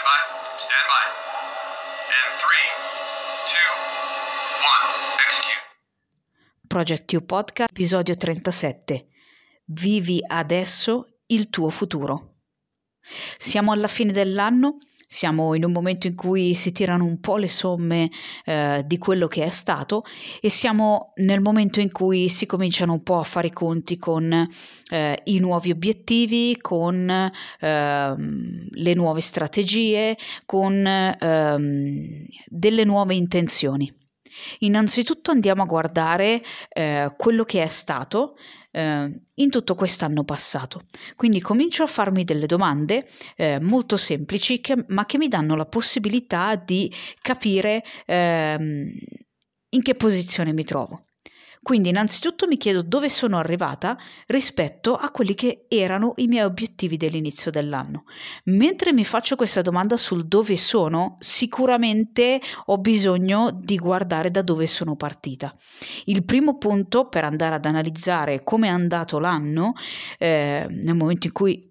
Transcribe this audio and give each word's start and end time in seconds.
Stand 0.00 0.08
by. 0.08 0.20
Stand 0.64 0.86
by. 0.88 1.04
And 2.16 2.30
three, 2.40 2.68
two, 3.52 3.70
one. 4.64 4.86
Execute. 5.28 5.64
Project 6.66 7.12
You 7.12 7.20
Podcast, 7.22 7.70
episodio 7.70 8.14
37. 8.14 9.08
Vivi 9.66 10.24
adesso 10.26 11.18
il 11.26 11.50
tuo 11.50 11.68
futuro. 11.68 12.36
Siamo 13.36 13.72
alla 13.72 13.88
fine 13.88 14.12
dell'anno, 14.12 14.76
siamo 15.12 15.54
in 15.56 15.64
un 15.64 15.72
momento 15.72 16.06
in 16.06 16.14
cui 16.14 16.54
si 16.54 16.70
tirano 16.70 17.04
un 17.04 17.18
po' 17.18 17.36
le 17.36 17.48
somme 17.48 18.08
eh, 18.44 18.84
di 18.86 18.96
quello 18.96 19.26
che 19.26 19.42
è 19.42 19.48
stato 19.48 20.04
e 20.40 20.48
siamo 20.50 21.12
nel 21.16 21.40
momento 21.40 21.80
in 21.80 21.90
cui 21.90 22.28
si 22.28 22.46
cominciano 22.46 22.92
un 22.92 23.02
po' 23.02 23.18
a 23.18 23.24
fare 23.24 23.48
i 23.48 23.52
conti 23.52 23.98
con 23.98 24.48
eh, 24.88 25.20
i 25.24 25.40
nuovi 25.40 25.72
obiettivi, 25.72 26.56
con 26.60 27.10
ehm, 27.58 28.68
le 28.70 28.94
nuove 28.94 29.20
strategie, 29.20 30.16
con 30.46 30.86
ehm, 30.86 32.26
delle 32.46 32.84
nuove 32.84 33.14
intenzioni. 33.16 33.92
Innanzitutto 34.60 35.30
andiamo 35.30 35.62
a 35.62 35.66
guardare 35.66 36.42
eh, 36.68 37.12
quello 37.16 37.44
che 37.44 37.62
è 37.62 37.66
stato 37.66 38.36
eh, 38.70 39.20
in 39.34 39.50
tutto 39.50 39.74
quest'anno 39.74 40.24
passato. 40.24 40.82
Quindi 41.16 41.40
comincio 41.40 41.82
a 41.82 41.86
farmi 41.86 42.24
delle 42.24 42.46
domande 42.46 43.06
eh, 43.36 43.58
molto 43.60 43.96
semplici, 43.96 44.60
che, 44.60 44.84
ma 44.88 45.06
che 45.06 45.18
mi 45.18 45.28
danno 45.28 45.56
la 45.56 45.66
possibilità 45.66 46.56
di 46.56 46.92
capire 47.20 47.82
ehm, 48.06 48.90
in 49.70 49.82
che 49.82 49.94
posizione 49.94 50.52
mi 50.52 50.64
trovo. 50.64 51.02
Quindi 51.62 51.90
innanzitutto 51.90 52.46
mi 52.46 52.56
chiedo 52.56 52.80
dove 52.80 53.10
sono 53.10 53.36
arrivata 53.36 53.98
rispetto 54.28 54.94
a 54.96 55.10
quelli 55.10 55.34
che 55.34 55.66
erano 55.68 56.14
i 56.16 56.26
miei 56.26 56.44
obiettivi 56.44 56.96
dell'inizio 56.96 57.50
dell'anno. 57.50 58.04
Mentre 58.44 58.94
mi 58.94 59.04
faccio 59.04 59.36
questa 59.36 59.60
domanda 59.60 59.98
sul 59.98 60.26
dove 60.26 60.56
sono, 60.56 61.16
sicuramente 61.20 62.40
ho 62.66 62.78
bisogno 62.78 63.50
di 63.52 63.76
guardare 63.76 64.30
da 64.30 64.40
dove 64.40 64.66
sono 64.66 64.96
partita. 64.96 65.54
Il 66.06 66.24
primo 66.24 66.56
punto 66.56 67.08
per 67.08 67.24
andare 67.24 67.56
ad 67.56 67.66
analizzare 67.66 68.42
come 68.42 68.68
è 68.68 68.70
andato 68.70 69.18
l'anno, 69.18 69.74
eh, 70.18 70.66
nel 70.68 70.94
momento 70.94 71.26
in 71.26 71.32
cui 71.32 71.69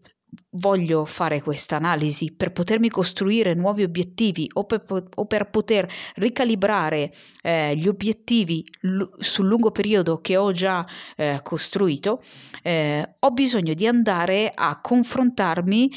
voglio 0.52 1.06
fare 1.06 1.42
questa 1.42 1.76
analisi 1.76 2.34
per 2.34 2.52
potermi 2.52 2.90
costruire 2.90 3.54
nuovi 3.54 3.84
obiettivi 3.84 4.50
o 4.54 4.64
per, 4.66 4.84
o 5.16 5.26
per 5.26 5.50
poter 5.50 5.88
ricalibrare 6.16 7.12
eh, 7.42 7.76
gli 7.76 7.88
obiettivi 7.88 8.64
l- 8.82 9.04
sul 9.18 9.48
lungo 9.48 9.72
periodo 9.72 10.22
che 10.22 10.38
ho 10.38 10.52
già 10.52 10.86
eh, 11.16 11.40
costruito, 11.44 12.24
eh, 12.64 13.16
ho 13.20 13.32
bisogno 13.32 13.74
di 13.74 13.88
andare 13.88 14.52
a 14.54 14.80
confrontarmi 14.82 15.92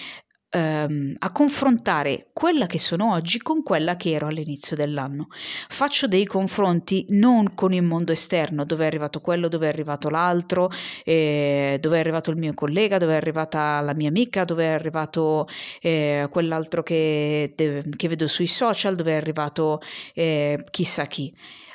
ehm, 0.53 1.15
a 1.19 1.33
confrontare 1.33 2.29
quella 2.33 2.67
che 2.67 2.79
sono 2.79 3.13
oggi 3.13 3.39
con 3.39 3.63
quella 3.63 3.97
che 3.97 4.11
ero 4.13 4.27
all'inizio 4.27 4.77
dell'anno. 4.77 5.29
Faccio 5.69 6.07
dei 6.07 6.27
confronti 6.27 7.07
non 7.11 7.55
con 7.55 7.73
il 7.73 7.83
mondo 7.83 8.13
esterno, 8.13 8.65
dove 8.65 8.85
è 8.85 8.87
arrivato 8.87 9.21
quello, 9.21 9.49
dove 9.49 9.67
è 9.67 9.71
arrivato 9.71 10.11
l'altro, 10.11 10.71
eh, 11.05 11.79
dove 11.81 11.97
è 11.97 12.01
arrivato 12.01 12.31
il 12.31 12.37
mio 12.37 12.53
collega, 12.55 12.99
dove 12.99 13.15
è 13.15 13.17
arrivata 13.17 13.81
la 13.81 13.95
mia 13.95 14.09
amica, 14.09 14.45
dove 14.45 14.65
è 14.65 14.69
arrivato 14.69 15.49
eh, 15.81 16.29
quell'altro 16.31 16.83
che, 16.83 17.55
che, 17.55 18.09
vedo 18.09 18.27
sui 18.27 18.47
social, 18.47 18.95
dove 18.95 19.13
è 19.13 19.17
arrivato 19.17 19.81
eh, 20.15 20.65
chissà 20.71 21.07
chi 21.07 21.35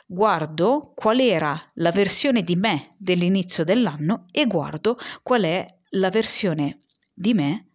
guardo 0.10 0.94
qual 0.96 1.20
era 1.20 1.60
la 1.76 1.92
versione 1.92 2.42
di 2.42 2.56
me 2.56 2.96
dell'inizio 2.98 3.66
dell'anno 3.66 4.26
e 4.32 4.46
guardo 4.46 4.98
qual 5.22 5.44
è 5.44 5.68
la 5.90 6.10
versione 6.10 6.84
di 7.14 7.34
me 7.34 7.67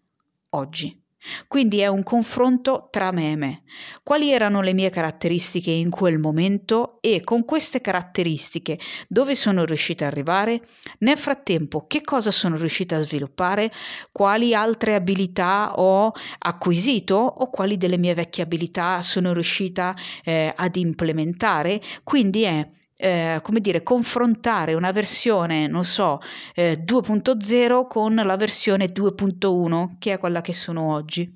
oggi. 0.53 1.01
Quindi 1.47 1.79
è 1.79 1.87
un 1.87 2.03
confronto 2.03 2.89
tra 2.91 3.13
me 3.13 3.31
e 3.31 3.37
me. 3.37 3.63
Quali 4.03 4.33
erano 4.33 4.61
le 4.61 4.75
mie 4.75 4.91
caratteristiche 4.91 5.71
in 5.71 5.91
quel 5.91 6.19
momento 6.19 6.99
e 7.01 7.21
con 7.23 7.45
queste 7.45 7.81
caratteristiche 7.81 8.79
dove 9.07 9.37
sono 9.37 9.65
riuscita 9.65 10.07
ad 10.07 10.13
arrivare? 10.13 10.63
Nel 10.99 11.17
frattempo 11.17 11.85
che 11.87 12.01
cosa 12.01 12.33
sono 12.33 12.57
riuscita 12.57 12.97
a 12.97 13.01
sviluppare? 13.01 13.71
Quali 14.11 14.53
altre 14.53 14.95
abilità 14.95 15.75
ho 15.77 16.13
acquisito 16.39 17.15
o 17.15 17.49
quali 17.51 17.77
delle 17.77 17.99
mie 17.99 18.15
vecchie 18.15 18.43
abilità 18.43 19.01
sono 19.03 19.33
riuscita 19.33 19.95
eh, 20.25 20.53
ad 20.55 20.75
implementare? 20.75 21.81
Quindi 22.03 22.43
è 22.43 22.69
eh, 23.03 23.41
come 23.43 23.59
dire, 23.59 23.83
confrontare 23.83 24.75
una 24.75 24.93
versione, 24.93 25.67
non 25.67 25.85
so, 25.85 26.21
eh, 26.55 26.85
2.0 26.85 27.89
con 27.89 28.15
la 28.15 28.37
versione 28.37 28.93
2.1, 28.93 29.97
che 29.99 30.13
è 30.13 30.19
quella 30.19 30.41
che 30.41 30.55
sono 30.55 30.93
oggi. 30.93 31.29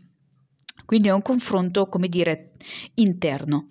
Quindi 0.84 1.08
è 1.08 1.10
un 1.10 1.22
confronto, 1.22 1.88
come 1.88 2.06
dire, 2.06 2.52
interno. 2.94 3.66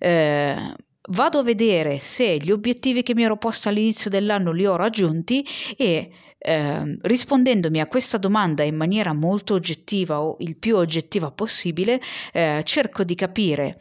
Eh, 0.00 0.74
vado 1.10 1.38
a 1.38 1.42
vedere 1.44 2.00
se 2.00 2.36
gli 2.38 2.50
obiettivi 2.50 3.04
che 3.04 3.14
mi 3.14 3.22
ero 3.22 3.36
posto 3.36 3.68
all'inizio 3.68 4.10
dell'anno 4.10 4.50
li 4.50 4.66
ho 4.66 4.74
raggiunti 4.74 5.46
e 5.76 6.10
eh, 6.38 6.98
rispondendomi 7.00 7.78
a 7.78 7.86
questa 7.86 8.18
domanda 8.18 8.64
in 8.64 8.74
maniera 8.74 9.12
molto 9.12 9.54
oggettiva 9.54 10.20
o 10.20 10.36
il 10.40 10.56
più 10.56 10.74
oggettiva 10.74 11.30
possibile, 11.30 12.00
eh, 12.32 12.60
cerco 12.64 13.04
di 13.04 13.14
capire 13.14 13.78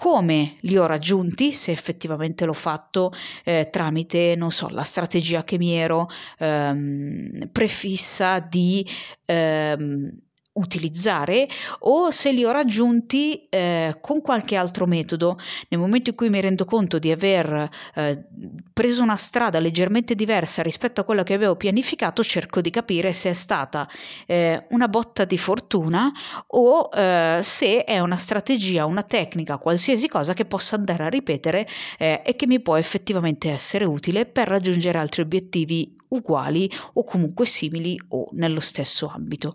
come 0.00 0.56
li 0.60 0.78
ho 0.78 0.86
raggiunti, 0.86 1.52
se 1.52 1.72
effettivamente 1.72 2.46
l'ho 2.46 2.54
fatto 2.54 3.12
eh, 3.44 3.68
tramite, 3.70 4.34
non 4.34 4.50
so, 4.50 4.70
la 4.70 4.82
strategia 4.82 5.44
che 5.44 5.58
mi 5.58 5.72
ero 5.72 6.08
ehm, 6.38 7.50
prefissa 7.52 8.40
di 8.40 8.82
ehm, 9.26 10.10
utilizzare 10.52 11.48
o 11.80 12.10
se 12.10 12.32
li 12.32 12.44
ho 12.44 12.50
raggiunti 12.50 13.46
eh, 13.48 13.98
con 14.00 14.20
qualche 14.20 14.56
altro 14.56 14.86
metodo. 14.86 15.38
Nel 15.68 15.80
momento 15.80 16.10
in 16.10 16.16
cui 16.16 16.28
mi 16.28 16.40
rendo 16.40 16.64
conto 16.64 16.98
di 16.98 17.10
aver 17.10 17.68
eh, 17.94 18.24
preso 18.72 19.02
una 19.02 19.16
strada 19.16 19.60
leggermente 19.60 20.14
diversa 20.14 20.62
rispetto 20.62 21.00
a 21.00 21.04
quella 21.04 21.22
che 21.22 21.34
avevo 21.34 21.56
pianificato, 21.56 22.22
cerco 22.22 22.60
di 22.60 22.70
capire 22.70 23.12
se 23.12 23.30
è 23.30 23.34
stata 23.34 23.88
eh, 24.26 24.66
una 24.70 24.88
botta 24.88 25.24
di 25.24 25.38
fortuna 25.38 26.10
o 26.48 26.88
eh, 26.92 27.40
se 27.42 27.84
è 27.84 27.98
una 28.00 28.16
strategia, 28.16 28.86
una 28.86 29.02
tecnica, 29.02 29.58
qualsiasi 29.58 30.08
cosa 30.08 30.32
che 30.32 30.44
possa 30.44 30.76
andare 30.76 31.04
a 31.04 31.08
ripetere 31.08 31.66
eh, 31.98 32.22
e 32.24 32.36
che 32.36 32.46
mi 32.46 32.60
può 32.60 32.76
effettivamente 32.76 33.50
essere 33.50 33.84
utile 33.84 34.26
per 34.26 34.48
raggiungere 34.48 34.98
altri 34.98 35.22
obiettivi 35.22 35.98
uguali 36.10 36.70
o 36.94 37.04
comunque 37.04 37.46
simili 37.46 37.98
o 38.08 38.28
nello 38.32 38.60
stesso 38.60 39.08
ambito. 39.08 39.54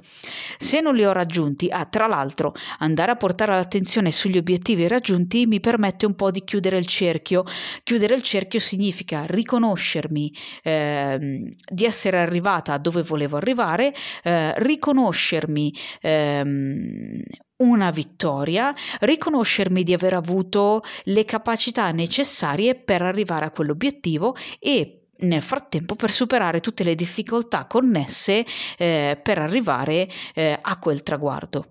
Se 0.58 0.82
non 0.82 0.96
li 0.96 1.06
ho 1.06 1.12
raggiunti, 1.12 1.70
ah, 1.70 1.86
tra 1.86 2.08
l'altro, 2.08 2.54
andare 2.80 3.12
a 3.12 3.16
portare 3.16 3.54
l'attenzione 3.54 4.12
sugli 4.12 4.38
obiettivi 4.38 4.88
raggiunti 4.88 5.46
mi 5.46 5.60
permette 5.60 6.06
un 6.06 6.16
po' 6.16 6.32
di 6.32 6.44
chiudere 6.44 6.78
il 6.78 6.86
cerchio. 6.86 7.44
Chiudere 7.84 8.16
il 8.16 8.22
cerchio 8.22 8.60
significa 8.60 9.26
riconoscermi 9.26 10.34
eh, 10.64 11.54
di 11.72 11.86
essere 11.86 12.20
arrivata 12.20 12.78
dove 12.78 13.02
volevo 13.02 13.38
arrivare, 13.38 13.94
eh, 14.24 14.54
riconoscermi 14.58 15.74
ehm, 16.02 17.22
una 17.58 17.90
vittoria, 17.90 18.74
riconoscermi 19.00 19.84
di 19.84 19.94
aver 19.94 20.14
avuto 20.14 20.82
le 21.04 21.24
capacità 21.24 21.92
necessarie 21.92 22.76
per 22.76 23.02
arrivare 23.02 23.46
a 23.46 23.52
quell'obiettivo 23.52 24.36
e 24.60 25.05
nel 25.20 25.42
frattempo 25.42 25.96
per 25.96 26.12
superare 26.12 26.59
tutte 26.59 26.84
le 26.84 26.96
difficoltà 26.96 27.66
connesse 27.66 28.46
eh, 28.78 29.20
per 29.22 29.40
arrivare 29.40 30.09
eh, 30.34 30.58
a 30.62 30.78
quel 30.80 31.03
traguardo. 31.03 31.70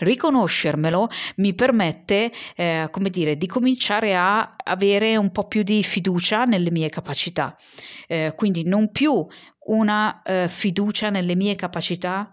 Riconoscermelo 0.00 1.08
mi 1.36 1.54
permette, 1.54 2.30
eh, 2.54 2.88
come 2.90 3.08
dire, 3.10 3.36
di 3.36 3.46
cominciare 3.46 4.14
a 4.14 4.54
avere 4.62 5.16
un 5.16 5.32
po' 5.32 5.48
più 5.48 5.62
di 5.62 5.82
fiducia 5.82 6.44
nelle 6.44 6.70
mie 6.70 6.90
capacità. 6.90 7.56
Eh, 8.06 8.34
quindi 8.36 8.64
non 8.64 8.90
più 8.90 9.26
una 9.66 10.22
eh, 10.22 10.46
fiducia 10.48 11.10
nelle 11.10 11.34
mie 11.34 11.56
capacità 11.56 12.32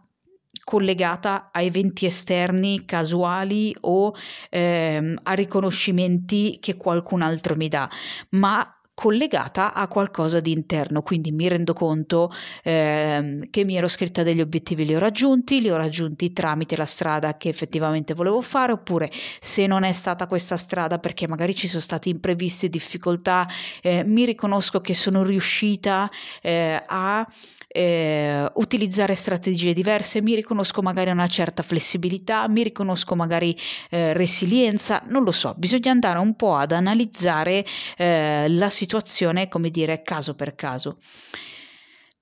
collegata 0.64 1.50
a 1.52 1.62
eventi 1.62 2.06
esterni 2.06 2.86
casuali 2.86 3.76
o 3.82 4.14
ehm, 4.50 5.20
a 5.24 5.34
riconoscimenti 5.34 6.58
che 6.60 6.76
qualcun 6.76 7.22
altro 7.22 7.56
mi 7.56 7.68
dà, 7.68 7.90
ma 8.32 8.75
collegata 8.96 9.74
a 9.74 9.88
qualcosa 9.90 10.40
di 10.40 10.54
interno, 10.54 11.02
quindi 11.02 11.32
mi 11.32 11.50
rendo 11.50 11.74
conto 11.74 12.32
eh, 12.64 13.46
che 13.52 13.66
mi 13.66 13.76
ero 13.76 13.90
scritta 13.90 14.24
degli 14.24 14.40
obiettivi, 14.40 14.86
li 14.86 14.96
ho 14.96 15.00
raggiunti, 15.00 15.60
li 15.62 15.70
ho 15.70 15.76
raggiunti 15.76 16.32
tramite 16.32 16.78
la 16.78 16.86
strada 16.86 17.36
che 17.36 17.50
effettivamente 17.50 18.14
volevo 18.14 18.42
fare, 18.42 18.72
oppure 18.72 19.12
se 19.40 19.68
non 19.68 19.84
è 19.84 19.92
stata 19.92 20.28
questa 20.28 20.56
strada 20.56 20.98
perché 20.98 21.28
magari 21.28 21.54
ci 21.54 21.68
sono 21.68 21.82
stati 21.82 22.10
imprevisti, 22.10 22.70
difficoltà, 22.70 23.48
eh, 23.82 24.04
mi 24.06 24.24
riconosco 24.24 24.80
che 24.80 24.94
sono 24.94 25.24
riuscita 25.24 26.10
eh, 26.42 26.82
a 26.88 27.28
eh, 27.76 28.50
utilizzare 28.54 29.16
strategie 29.16 29.74
diverse, 29.74 30.22
mi 30.22 30.34
riconosco 30.34 30.82
magari 30.82 31.10
una 31.10 31.28
certa 31.28 31.62
flessibilità, 31.62 32.48
mi 32.48 32.64
riconosco 32.64 33.16
magari 33.16 33.56
eh, 33.90 34.14
resilienza, 34.14 35.04
non 35.08 35.24
lo 35.24 35.32
so, 35.32 35.54
bisogna 35.58 35.92
andare 35.92 36.20
un 36.20 36.36
po' 36.36 36.56
ad 36.56 36.72
analizzare 36.72 37.66
eh, 37.98 38.46
la 38.48 38.70
situazione, 38.70 39.50
come 39.50 39.70
dire, 39.70 40.02
caso 40.02 40.36
per 40.36 40.56
caso. 40.56 41.00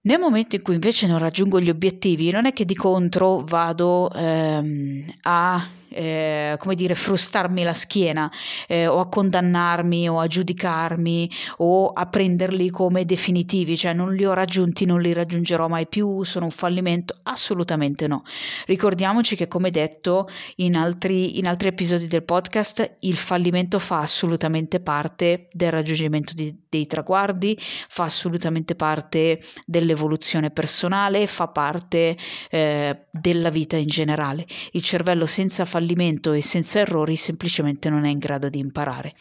Nel 0.06 0.20
momento 0.20 0.56
in 0.56 0.64
cui 0.64 0.74
invece 0.74 1.08
non 1.08 1.20
raggiungo 1.20 1.62
gli 1.62 1.70
obiettivi, 1.70 2.32
non 2.32 2.46
è 2.46 2.52
che 2.52 2.66
di 2.66 2.76
contro 2.76 3.38
vado 3.38 4.12
ehm, 4.12 5.06
a 5.22 5.66
eh, 5.94 6.56
come 6.60 6.76
dire, 6.76 6.96
frustarmi 6.96 7.64
la 7.64 7.74
schiena 7.74 8.32
eh, 8.68 8.88
o 8.88 9.00
a 9.00 9.08
condannarmi 9.08 10.10
o 10.10 10.20
a 10.20 10.28
giudicarmi 10.28 11.30
o 11.58 11.90
a 11.90 12.06
prenderli 12.08 12.70
come 12.70 13.06
definitivi, 13.06 13.78
cioè 13.78 13.94
non 13.94 14.14
li 14.14 14.26
ho 14.26 14.34
raggiunti, 14.34 14.86
non 14.86 15.02
li 15.02 15.14
raggiungerò 15.14 15.68
mai 15.68 15.88
più, 15.88 16.24
sono 16.24 16.46
un 16.46 16.52
fallimento, 16.52 17.20
assolutamente 17.24 18.08
no. 18.08 18.24
Ricordiamoci 18.66 19.36
che 19.36 19.48
come 19.48 19.70
detto 19.70 20.28
in 20.58 20.76
altri, 20.76 21.38
in 21.38 21.48
altri 21.48 21.70
episodi 21.70 22.08
del 22.08 22.24
podcast, 22.24 22.98
il 23.02 23.16
fallimento 23.16 23.80
fa 23.80 24.00
assolutamente 24.00 24.80
parte 24.80 25.48
del 25.52 25.72
raggiungimento 25.72 26.34
di, 26.34 26.56
dei 26.70 26.88
traguardi, 26.88 27.58
fa 27.60 28.04
assolutamente 28.04 28.76
parte 28.76 29.42
dell'evoluzione 29.66 30.50
personale, 30.50 31.28
fa 31.28 31.48
parte 31.48 32.18
eh, 32.50 33.06
della 33.12 33.50
vita 33.50 33.78
in 33.78 33.88
generale. 33.88 34.46
Il 34.72 34.84
cervello 34.84 35.26
senza 35.26 35.66
fallimento 35.66 35.82
fallimento 35.84 36.32
e 36.32 36.42
senza 36.42 36.80
errori 36.80 37.18
semplicemente 37.18 37.90
non 37.90 38.06
è 38.06 38.10
in 38.10 38.18
grado 38.18 38.48
di 38.48 38.60
imparare. 38.60 39.14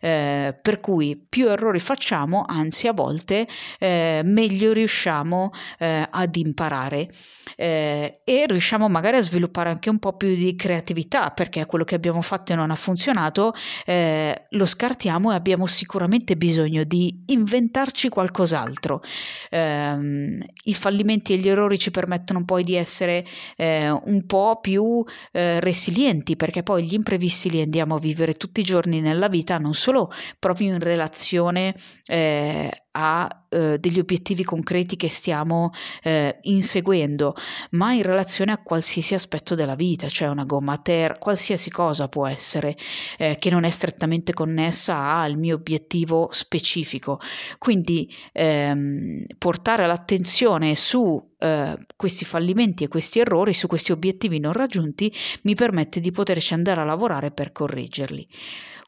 Eh, 0.00 0.58
per 0.60 0.80
cui 0.80 1.22
più 1.28 1.48
errori 1.48 1.78
facciamo, 1.78 2.44
anzi 2.46 2.88
a 2.88 2.92
volte 2.92 3.46
eh, 3.78 4.22
meglio 4.24 4.72
riusciamo 4.72 5.50
eh, 5.78 6.08
ad 6.10 6.34
imparare 6.36 7.10
eh, 7.54 8.20
e 8.24 8.46
riusciamo 8.46 8.88
magari 8.88 9.18
a 9.18 9.22
sviluppare 9.22 9.68
anche 9.68 9.90
un 9.90 9.98
po' 9.98 10.16
più 10.16 10.34
di 10.34 10.56
creatività 10.56 11.30
perché 11.30 11.66
quello 11.66 11.84
che 11.84 11.94
abbiamo 11.94 12.22
fatto 12.22 12.52
e 12.52 12.56
non 12.56 12.70
ha 12.70 12.74
funzionato 12.74 13.52
eh, 13.84 14.46
lo 14.50 14.66
scartiamo 14.66 15.32
e 15.32 15.34
abbiamo 15.34 15.66
sicuramente 15.66 16.36
bisogno 16.36 16.84
di 16.84 17.24
inventarci 17.26 18.08
qualcos'altro. 18.08 19.02
Ehm, 19.50 20.42
I 20.64 20.74
fallimenti 20.74 21.34
e 21.34 21.36
gli 21.36 21.48
errori 21.48 21.78
ci 21.78 21.90
permettono 21.90 22.44
poi 22.44 22.64
di 22.64 22.74
essere 22.74 23.24
eh, 23.56 23.90
un 23.90 24.24
po' 24.26 24.58
più 24.60 25.04
resilienti 25.32 26.05
resilienti 26.06 26.36
perché 26.36 26.62
poi 26.62 26.84
gli 26.84 26.94
imprevisti 26.94 27.50
li 27.50 27.60
andiamo 27.60 27.96
a 27.96 27.98
vivere 27.98 28.34
tutti 28.34 28.60
i 28.60 28.64
giorni 28.64 29.00
nella 29.00 29.28
vita, 29.28 29.58
non 29.58 29.74
solo 29.74 30.10
proprio 30.38 30.72
in 30.72 30.80
relazione 30.80 31.74
eh, 32.06 32.85
a 32.98 33.44
eh, 33.50 33.78
degli 33.78 33.98
obiettivi 33.98 34.42
concreti 34.42 34.96
che 34.96 35.10
stiamo 35.10 35.70
eh, 36.02 36.38
inseguendo, 36.42 37.34
ma 37.72 37.92
in 37.92 38.02
relazione 38.02 38.52
a 38.52 38.62
qualsiasi 38.62 39.12
aspetto 39.12 39.54
della 39.54 39.74
vita, 39.74 40.08
cioè 40.08 40.28
una 40.28 40.44
gomma 40.44 40.72
a 40.72 40.78
terra, 40.78 41.18
qualsiasi 41.18 41.70
cosa 41.70 42.08
può 42.08 42.26
essere 42.26 42.74
eh, 43.18 43.36
che 43.38 43.50
non 43.50 43.64
è 43.64 43.70
strettamente 43.70 44.32
connessa 44.32 44.96
al 44.96 45.36
mio 45.36 45.56
obiettivo 45.56 46.28
specifico. 46.32 47.20
Quindi 47.58 48.10
ehm, 48.32 49.26
portare 49.36 49.86
l'attenzione 49.86 50.74
su 50.74 51.34
eh, 51.38 51.76
questi 51.94 52.24
fallimenti 52.24 52.84
e 52.84 52.88
questi 52.88 53.18
errori, 53.18 53.52
su 53.52 53.66
questi 53.66 53.92
obiettivi 53.92 54.38
non 54.38 54.54
raggiunti, 54.54 55.12
mi 55.42 55.54
permette 55.54 56.00
di 56.00 56.10
poterci 56.10 56.54
andare 56.54 56.80
a 56.80 56.84
lavorare 56.84 57.30
per 57.30 57.52
correggerli. 57.52 58.26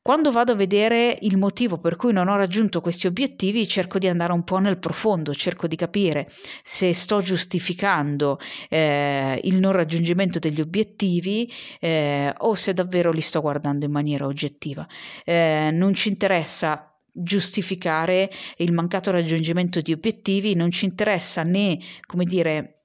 Quando 0.03 0.31
vado 0.31 0.53
a 0.53 0.57
vedere 0.57 1.19
il 1.23 1.37
motivo 1.37 1.79
per 1.79 1.97
cui 1.97 2.13
non 2.13 2.29
ho 2.29 2.37
raggiunto 2.37 2.81
questi 2.81 3.07
obiettivi, 3.07 3.69
cerco 3.69 3.99
di 3.99 4.09
andare 4.09 4.33
un 4.33 4.45
po' 4.45 4.59
nel 4.59 4.79
profondo, 4.79 5.35
cerco 5.35 5.67
di 5.67 5.77
capire 5.77 6.31
se 6.63 6.93
sto 6.95 7.21
giustificando 7.21 8.39
eh, 8.69 9.41
il 9.45 9.59
non 9.59 9.73
raggiungimento 9.73 10.39
degli 10.39 10.61
obiettivi 10.61 11.51
eh, 11.81 12.33
o 12.37 12.55
se 12.55 12.73
davvero 12.73 13.11
li 13.11 13.21
sto 13.21 13.41
guardando 13.41 13.85
in 13.85 13.93
maniera 13.93 14.27
oggettiva. 14.27 14.87
Eh, 15.25 15.71
non 15.73 15.95
ci 15.95 16.09
interessa 16.09 16.93
giustificare 17.13 18.31
il 18.59 18.73
mancato 18.73 19.11
raggiungimento 19.11 19.81
di 19.81 19.93
obiettivi, 19.93 20.55
non 20.55 20.71
ci 20.71 20.85
interessa 20.85 21.43
né, 21.43 21.79
come 22.07 22.25
dire, 22.25 22.78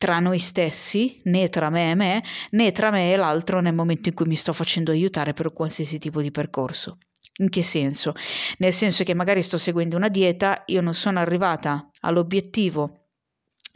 tra 0.00 0.18
noi 0.18 0.38
stessi, 0.38 1.20
né 1.24 1.50
tra 1.50 1.68
me 1.68 1.90
e 1.90 1.94
me, 1.94 2.24
né 2.52 2.72
tra 2.72 2.90
me 2.90 3.12
e 3.12 3.16
l'altro 3.16 3.60
nel 3.60 3.74
momento 3.74 4.08
in 4.08 4.14
cui 4.14 4.24
mi 4.24 4.34
sto 4.34 4.54
facendo 4.54 4.92
aiutare 4.92 5.34
per 5.34 5.52
qualsiasi 5.52 5.98
tipo 5.98 6.22
di 6.22 6.30
percorso. 6.30 6.96
In 7.40 7.50
che 7.50 7.62
senso? 7.62 8.14
Nel 8.56 8.72
senso 8.72 9.04
che 9.04 9.12
magari 9.12 9.42
sto 9.42 9.58
seguendo 9.58 9.96
una 9.96 10.08
dieta, 10.08 10.62
io 10.68 10.80
non 10.80 10.94
sono 10.94 11.18
arrivata 11.18 11.90
all'obiettivo 12.00 12.99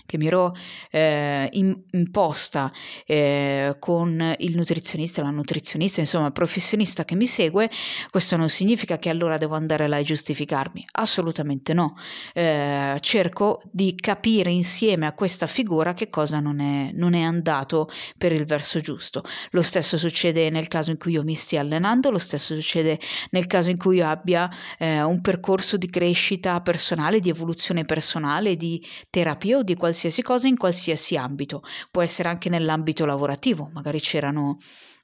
che 0.07 0.19
mi 0.19 0.27
ero 0.27 0.55
eh, 0.91 1.49
imposta 1.53 2.71
eh, 3.07 3.77
con 3.79 4.35
il 4.39 4.57
nutrizionista, 4.57 5.23
la 5.23 5.31
nutrizionista, 5.31 6.01
insomma 6.01 6.31
professionista 6.31 7.05
che 7.05 7.15
mi 7.15 7.27
segue, 7.27 7.71
questo 8.11 8.37
non 8.37 8.49
significa 8.49 8.99
che 8.99 9.09
allora 9.09 9.39
devo 9.39 9.55
andare 9.55 9.89
là 9.89 9.97
e 9.97 10.03
giustificarmi, 10.03 10.85
assolutamente 10.93 11.73
no. 11.73 11.97
Eh, 12.33 12.97
cerco 13.01 13.63
di 13.71 13.95
capire 13.95 14.51
insieme 14.51 15.07
a 15.07 15.13
questa 15.13 15.47
figura 15.47 15.95
che 15.95 16.11
cosa 16.11 16.41
non 16.41 16.61
è, 16.61 16.91
non 16.93 17.15
è 17.15 17.23
andato 17.23 17.89
per 18.19 18.33
il 18.33 18.45
verso 18.45 18.81
giusto. 18.81 19.23
Lo 19.51 19.63
stesso 19.63 19.97
succede 19.97 20.51
nel 20.51 20.69
caso 20.69 20.91
in 20.91 20.99
cui 20.99 21.13
io 21.13 21.23
mi 21.23 21.35
stia 21.35 21.61
allenando, 21.61 22.11
lo 22.11 22.19
stesso 22.19 22.55
succede 22.55 22.99
nel 23.31 23.47
caso 23.47 23.71
in 23.71 23.79
cui 23.79 23.97
io 23.97 24.07
abbia 24.07 24.51
eh, 24.79 25.03
un 25.03 25.21
percorso 25.21 25.77
di 25.77 25.89
crescita 25.89 26.61
personale, 26.61 27.21
di 27.21 27.31
evoluzione 27.31 27.85
personale, 27.85 28.57
di 28.57 28.85
terapia 29.11 29.59
o 29.59 29.63
di 29.63 29.75
qualsiasi 29.75 29.94
qualsiasi 29.95 30.23
cosa 30.23 30.49
in 30.49 30.57
qualsiasi 30.57 31.17
ambito, 31.17 31.63
può 31.93 32.03
essere 32.03 32.29
anche 32.29 32.49
nell'ambito 32.49 33.07
lavorativo, 33.07 33.71
magari 33.73 34.01
c'erano 34.01 34.59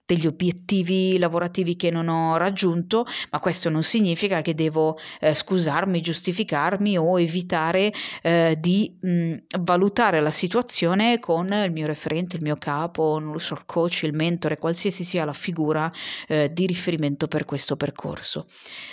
degli 0.05 0.27
obiettivi 0.27 1.17
lavorativi 1.19 1.77
che 1.77 1.93
non 1.93 2.09
ho 2.09 2.37
raggiunto, 2.37 3.07
ma 3.31 3.39
questo 3.39 3.69
non 3.69 3.85
significa 3.85 4.43
che 4.43 4.57
devo 4.57 4.99
eh, 5.21 5.35
scusarmi, 5.35 6.01
giustificarmi 6.01 6.99
o 6.99 7.21
evitare 7.21 7.93
eh, 8.21 8.57
di 8.59 8.99
mh, 9.01 9.35
valutare 9.61 10.21
la 10.21 10.33
situazione 10.33 11.21
con 11.21 11.53
il 11.53 11.71
mio 11.71 11.87
referente, 11.87 12.35
il 12.35 12.43
mio 12.43 12.57
capo, 12.57 13.21
non 13.21 13.31
lo 13.31 13.39
so, 13.39 13.55
il 13.55 13.65
coach, 13.65 14.03
il 14.03 14.13
mentore, 14.13 14.59
qualsiasi 14.59 15.05
sia 15.05 15.25
la 15.25 15.33
figura 15.33 15.93
eh, 16.27 16.51
di 16.53 16.67
riferimento 16.67 17.29
per 17.29 17.45
questo 17.45 17.77
percorso. 17.77 18.47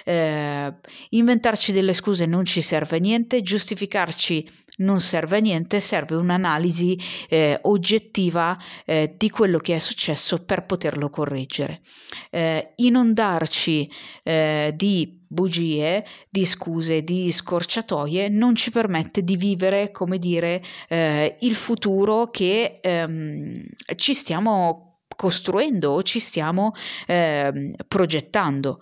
Eh, 0.06 0.72
inventarci 1.10 1.72
delle 1.72 1.94
scuse 1.94 2.28
non 2.28 2.46
ci 2.46 2.62
serve 2.62 2.98
a 2.98 3.00
niente, 3.00 3.42
giustificarci 3.42 4.48
non 4.78 5.00
serve 5.00 5.38
a 5.38 5.40
niente, 5.40 5.80
serve 5.80 6.16
un'analisi 6.16 7.00
eh, 7.30 7.60
oggettiva 7.64 8.58
eh, 8.86 9.16
di 9.18 9.30
quello 9.30 9.60
che 9.60 9.76
è 9.76 9.80
successo 9.80 10.44
per 10.44 10.66
poterlo 10.66 11.10
correggere. 11.10 11.82
Eh, 12.30 12.74
inondarci 12.76 13.90
eh, 14.24 14.74
di 14.76 15.18
bugie, 15.28 16.06
di 16.30 16.46
scuse, 16.46 17.04
di 17.04 17.32
scorciatoie 17.32 18.30
non 18.30 18.56
ci 18.56 18.72
permette 18.72 19.24
di 19.24 19.36
vivere, 19.36 19.92
come 19.92 20.20
dire, 20.20 20.62
eh, 20.88 21.36
il 21.42 21.56
futuro 21.56 22.30
che 22.30 22.80
ehm, 22.82 23.66
ci 23.96 24.14
stiamo 24.14 24.97
costruendo 25.18 25.92
o 25.92 26.04
ci 26.04 26.20
stiamo 26.20 26.72
eh, 27.08 27.74
progettando. 27.86 28.80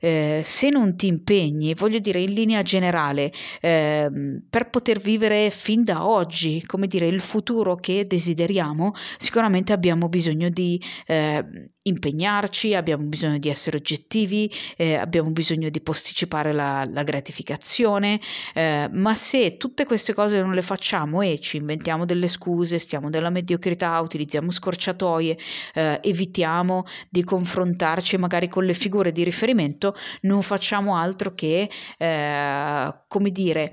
Eh, 0.00 0.42
se 0.44 0.68
non 0.68 0.96
ti 0.96 1.06
impegni, 1.06 1.72
voglio 1.72 2.00
dire 2.00 2.20
in 2.20 2.34
linea 2.34 2.60
generale, 2.60 3.32
eh, 3.62 4.10
per 4.50 4.68
poter 4.68 4.98
vivere 4.98 5.48
fin 5.50 5.84
da 5.84 6.06
oggi, 6.06 6.62
come 6.66 6.88
dire, 6.88 7.06
il 7.06 7.20
futuro 7.20 7.76
che 7.76 8.04
desideriamo, 8.06 8.92
sicuramente 9.16 9.72
abbiamo 9.72 10.08
bisogno 10.10 10.50
di 10.50 10.82
ehm, 11.06 11.68
impegnarci, 11.86 12.74
abbiamo 12.74 13.04
bisogno 13.04 13.38
di 13.38 13.48
essere 13.48 13.76
oggettivi, 13.76 14.52
eh, 14.76 14.94
abbiamo 14.94 15.30
bisogno 15.30 15.68
di 15.68 15.80
posticipare 15.80 16.52
la, 16.52 16.84
la 16.90 17.02
gratificazione, 17.02 18.20
eh, 18.54 18.88
ma 18.92 19.14
se 19.14 19.56
tutte 19.56 19.84
queste 19.84 20.14
cose 20.14 20.40
non 20.40 20.52
le 20.52 20.62
facciamo 20.62 21.22
e 21.22 21.38
ci 21.38 21.56
inventiamo 21.56 22.04
delle 22.04 22.28
scuse, 22.28 22.78
stiamo 22.78 23.08
nella 23.08 23.30
mediocrità, 23.30 23.98
utilizziamo 24.00 24.50
scorciatoie, 24.50 25.38
eh, 25.74 26.00
evitiamo 26.02 26.84
di 27.08 27.24
confrontarci 27.24 28.16
magari 28.18 28.48
con 28.48 28.64
le 28.64 28.74
figure 28.74 29.12
di 29.12 29.24
riferimento, 29.24 29.94
non 30.22 30.42
facciamo 30.42 30.96
altro 30.96 31.34
che, 31.34 31.70
eh, 31.98 32.94
come 33.08 33.30
dire, 33.30 33.72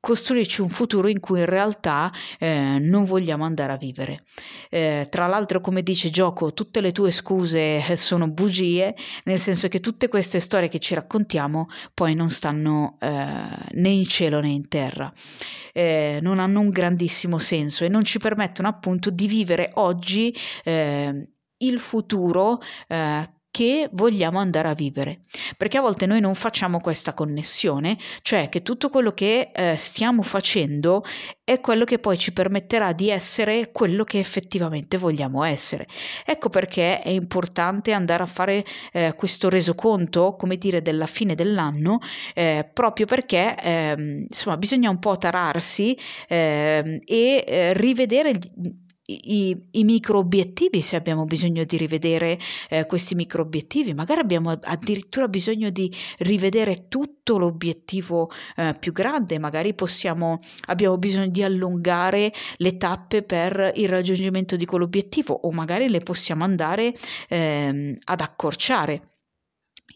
costruirci 0.00 0.60
un 0.60 0.68
futuro 0.68 1.08
in 1.08 1.20
cui 1.20 1.40
in 1.40 1.46
realtà 1.46 2.12
eh, 2.38 2.78
non 2.80 3.04
vogliamo 3.04 3.44
andare 3.44 3.72
a 3.72 3.76
vivere. 3.76 4.22
Eh, 4.70 5.06
tra 5.10 5.26
l'altro, 5.26 5.60
come 5.60 5.82
dice 5.82 6.10
Gioco, 6.10 6.52
tutte 6.52 6.80
le 6.80 6.92
tue 6.92 7.10
scuse 7.10 7.86
eh, 7.86 7.96
sono 7.96 8.28
bugie, 8.28 8.94
nel 9.24 9.38
senso 9.38 9.68
che 9.68 9.80
tutte 9.80 10.08
queste 10.08 10.40
storie 10.40 10.68
che 10.68 10.78
ci 10.78 10.94
raccontiamo 10.94 11.68
poi 11.94 12.14
non 12.14 12.30
stanno 12.30 12.96
eh, 13.00 13.08
né 13.72 13.88
in 13.88 14.06
cielo 14.06 14.40
né 14.40 14.50
in 14.50 14.68
terra, 14.68 15.12
eh, 15.72 16.18
non 16.22 16.38
hanno 16.38 16.60
un 16.60 16.70
grandissimo 16.70 17.38
senso 17.38 17.84
e 17.84 17.88
non 17.88 18.04
ci 18.04 18.18
permettono 18.18 18.68
appunto 18.68 19.10
di 19.10 19.26
vivere 19.26 19.70
oggi 19.74 20.34
eh, 20.64 21.28
il 21.58 21.80
futuro 21.80 22.60
che 23.58 23.88
vogliamo 23.90 24.38
andare 24.38 24.68
a 24.68 24.72
vivere. 24.72 25.22
Perché 25.56 25.78
a 25.78 25.80
volte 25.80 26.06
noi 26.06 26.20
non 26.20 26.36
facciamo 26.36 26.78
questa 26.78 27.12
connessione, 27.12 27.98
cioè 28.22 28.48
che 28.48 28.62
tutto 28.62 28.88
quello 28.88 29.10
che 29.10 29.50
eh, 29.52 29.74
stiamo 29.76 30.22
facendo 30.22 31.02
è 31.42 31.58
quello 31.58 31.84
che 31.84 31.98
poi 31.98 32.16
ci 32.16 32.32
permetterà 32.32 32.92
di 32.92 33.10
essere 33.10 33.72
quello 33.72 34.04
che 34.04 34.20
effettivamente 34.20 34.96
vogliamo 34.96 35.42
essere. 35.42 35.88
Ecco 36.24 36.50
perché 36.50 37.02
è 37.02 37.08
importante 37.08 37.90
andare 37.90 38.22
a 38.22 38.26
fare 38.26 38.64
eh, 38.92 39.14
questo 39.16 39.48
resoconto, 39.48 40.36
come 40.36 40.56
dire, 40.56 40.80
della 40.80 41.06
fine 41.06 41.34
dell'anno, 41.34 41.98
eh, 42.34 42.64
proprio 42.72 43.06
perché 43.06 43.56
ehm, 43.60 44.26
insomma 44.28 44.56
bisogna 44.56 44.88
un 44.88 45.00
po' 45.00 45.18
tararsi 45.18 45.98
ehm, 46.28 47.00
e 47.04 47.44
eh, 47.44 47.72
rivedere 47.72 48.34
i, 49.10 49.56
i 49.70 49.84
micro 49.84 50.18
obiettivi, 50.18 50.82
se 50.82 50.96
abbiamo 50.96 51.24
bisogno 51.24 51.64
di 51.64 51.76
rivedere 51.76 52.38
eh, 52.68 52.84
questi 52.86 53.14
micro 53.14 53.42
obiettivi, 53.42 53.94
magari 53.94 54.20
abbiamo 54.20 54.50
addirittura 54.50 55.28
bisogno 55.28 55.70
di 55.70 55.90
rivedere 56.18 56.88
tutto 56.88 57.38
l'obiettivo 57.38 58.30
eh, 58.56 58.74
più 58.78 58.92
grande, 58.92 59.38
magari 59.38 59.74
possiamo, 59.74 60.40
abbiamo 60.66 60.98
bisogno 60.98 61.28
di 61.28 61.42
allungare 61.42 62.32
le 62.56 62.76
tappe 62.76 63.22
per 63.22 63.72
il 63.76 63.88
raggiungimento 63.88 64.56
di 64.56 64.66
quell'obiettivo 64.66 65.32
o 65.32 65.52
magari 65.52 65.88
le 65.88 66.00
possiamo 66.00 66.44
andare 66.44 66.94
eh, 67.28 67.96
ad 68.04 68.20
accorciare. 68.20 69.17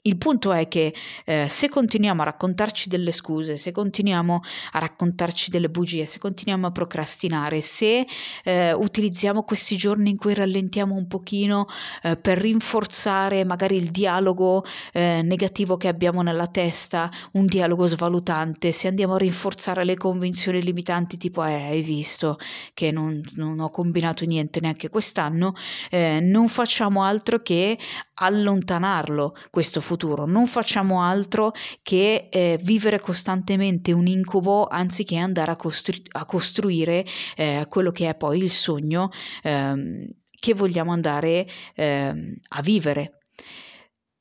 Il 0.05 0.17
punto 0.19 0.51
è 0.51 0.67
che 0.67 0.93
eh, 1.25 1.47
se 1.49 1.69
continuiamo 1.69 2.23
a 2.23 2.25
raccontarci 2.25 2.89
delle 2.89 3.13
scuse, 3.13 3.57
se 3.57 3.71
continuiamo 3.71 4.41
a 4.73 4.79
raccontarci 4.81 5.49
delle 5.49 5.69
bugie, 5.69 6.07
se 6.07 6.19
continuiamo 6.19 6.67
a 6.67 6.73
procrastinare, 6.73 7.61
se 7.61 8.05
eh, 8.43 8.73
utilizziamo 8.73 9.45
questi 9.45 9.77
giorni 9.77 10.11
in 10.11 10.17
cui 10.17 10.35
rallentiamo 10.35 10.97
un 10.97 11.07
pochino 11.07 11.67
eh, 12.03 12.17
per 12.17 12.39
rinforzare 12.39 13.45
magari 13.45 13.77
il 13.77 13.93
dialogo 13.93 14.65
eh, 14.93 15.23
negativo 15.23 15.77
che 15.77 15.87
abbiamo 15.87 16.21
nella 16.23 16.49
testa, 16.49 17.09
un 17.35 17.47
dialogo 17.47 17.87
svalutante, 17.87 18.73
se 18.73 18.89
andiamo 18.89 19.15
a 19.15 19.19
rinforzare 19.19 19.85
le 19.85 19.95
convinzioni 19.95 20.63
limitanti 20.63 21.17
tipo 21.17 21.45
eh, 21.45 21.53
hai 21.53 21.83
visto 21.83 22.39
che 22.75 22.91
non, 22.91 23.23
non, 23.35 23.61
ho 23.61 23.71
combinato 23.71 24.25
niente 24.25 24.59
neanche 24.59 24.89
quest'anno, 24.89 25.55
eh, 25.91 26.19
non 26.21 26.49
facciamo 26.49 27.05
altro 27.05 27.41
che 27.41 27.79
allontanarlo 28.23 29.35
questo 29.50 29.81
futuro, 29.81 30.26
non 30.26 30.47
facciamo 30.47 31.02
altro 31.02 31.52
che 31.83 32.29
eh, 32.31 32.59
vivere 32.62 33.00
costantemente 33.00 33.93
un 33.93 34.07
incubo 34.07 34.67
anziché 34.69 35.17
andare 35.17 35.50
a, 35.50 35.57
costru- 35.57 36.09
a 36.12 36.25
costruire 36.25 37.05
eh, 37.37 37.67
quello 37.69 37.91
che 37.91 38.09
è 38.09 38.14
poi 38.14 38.38
il 38.38 38.50
sogno 38.50 39.11
ehm, 39.43 40.07
che 40.38 40.55
vogliamo 40.55 40.93
andare 40.93 41.47
ehm, 41.75 42.35
a 42.49 42.62
vivere. 42.62 43.19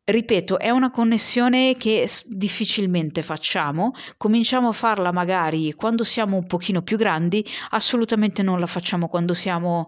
Ripeto, 0.04 0.60
è 0.60 0.70
una 0.72 0.90
connessione 0.90 1.78
che 1.78 2.08
difficilmente 2.26 3.22
facciamo, 3.22 3.94
cominciamo 4.18 4.70
a 4.70 4.74
farla 4.74 5.12
magari 5.12 5.74
quando 5.74 6.04
siamo 6.04 6.38
un 6.38 6.48
pochino 6.48 6.82
più 6.82 6.98
grandi, 6.98 7.46
assolutamente 7.70 8.42
non 8.44 8.60
la 8.60 8.66
facciamo 8.66 9.08
quando 9.08 9.34
siamo 9.34 9.88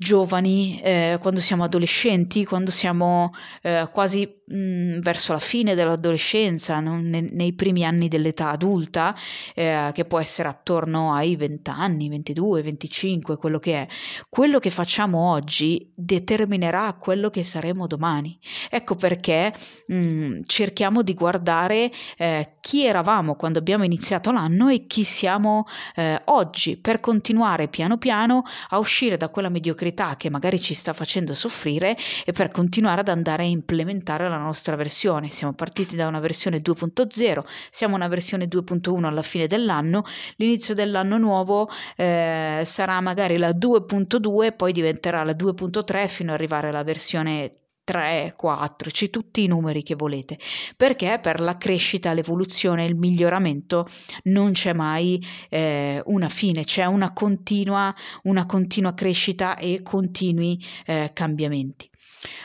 giovani, 0.00 0.80
eh, 0.80 1.18
quando 1.20 1.40
siamo 1.40 1.62
adolescenti, 1.62 2.46
quando 2.46 2.70
siamo 2.70 3.34
eh, 3.60 3.86
quasi 3.92 4.26
mh, 4.46 4.56
mm, 4.56 5.00
verso 5.00 5.34
la 5.34 5.38
fine 5.38 5.74
dell'adolescenza, 5.74 6.80
non, 6.80 7.02
ne, 7.02 7.20
nei 7.30 7.52
primi 7.52 7.84
anni 7.84 8.08
dell'età 8.08 8.48
adulta, 8.48 9.14
eh, 9.54 9.90
che 9.92 10.06
può 10.06 10.18
essere 10.18 10.48
attorno 10.48 11.12
ai 11.12 11.36
20 11.36 11.68
anni, 11.68 12.08
22, 12.08 12.62
25, 12.62 13.36
quello 13.36 13.58
che 13.58 13.74
è. 13.74 13.86
Quello 14.30 14.58
che 14.58 14.70
facciamo 14.70 15.30
oggi 15.32 15.92
determinerà 15.94 16.94
quello 16.94 17.28
che 17.28 17.44
saremo 17.44 17.86
domani. 17.86 18.38
Ecco 18.70 18.94
perché 18.94 19.52
mh, 19.86 19.96
mm, 19.96 20.40
cerchiamo 20.46 21.02
di 21.02 21.12
guardare 21.12 21.90
eh, 22.16 22.54
chi 22.62 22.86
eravamo 22.86 23.34
quando 23.34 23.58
abbiamo 23.58 23.84
iniziato 23.84 24.32
l'anno 24.32 24.68
e 24.68 24.86
chi 24.86 25.04
siamo 25.04 25.66
eh, 25.94 26.18
oggi 26.26 26.78
per 26.78 27.00
continuare 27.00 27.68
piano 27.68 27.98
piano 27.98 28.44
a 28.70 28.78
uscire 28.78 29.18
da 29.18 29.28
quella 29.28 29.50
mediocrità 29.50 29.88
che 30.16 30.30
magari 30.30 30.60
ci 30.60 30.74
sta 30.74 30.92
facendo 30.92 31.34
soffrire 31.34 31.96
e 32.24 32.32
per 32.32 32.48
continuare 32.48 33.00
ad 33.00 33.08
andare 33.08 33.42
a 33.42 33.46
implementare 33.46 34.28
la 34.28 34.38
nostra 34.38 34.76
versione. 34.76 35.28
Siamo 35.28 35.52
partiti 35.52 35.96
da 35.96 36.06
una 36.06 36.20
versione 36.20 36.58
2.0, 36.58 37.44
siamo 37.70 37.94
una 37.96 38.08
versione 38.08 38.46
2.1 38.46 39.04
alla 39.04 39.22
fine 39.22 39.46
dell'anno, 39.46 40.04
l'inizio 40.36 40.74
dell'anno 40.74 41.18
nuovo 41.18 41.68
eh, 41.96 42.62
sarà 42.64 43.00
magari 43.00 43.36
la 43.36 43.50
2.2, 43.50 44.56
poi 44.56 44.72
diventerà 44.72 45.22
la 45.24 45.32
2.3 45.32 46.08
fino 46.08 46.30
ad 46.32 46.38
arrivare 46.38 46.68
alla 46.68 46.84
versione 46.84 47.52
3, 47.90 48.34
4, 48.36 48.88
c'è 48.88 49.10
tutti 49.10 49.42
i 49.42 49.48
numeri 49.48 49.82
che 49.82 49.96
volete, 49.96 50.38
perché 50.76 51.18
per 51.20 51.40
la 51.40 51.56
crescita, 51.56 52.12
l'evoluzione, 52.12 52.84
il 52.84 52.94
miglioramento 52.94 53.88
non 54.24 54.52
c'è 54.52 54.72
mai 54.72 55.20
eh, 55.48 56.00
una 56.04 56.28
fine, 56.28 56.62
c'è 56.62 56.84
una 56.84 57.12
continua, 57.12 57.92
una 58.22 58.46
continua 58.46 58.94
crescita 58.94 59.56
e 59.56 59.80
continui 59.82 60.64
eh, 60.86 61.10
cambiamenti. 61.12 61.90